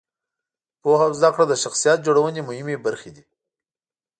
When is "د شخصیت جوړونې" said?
1.47-2.41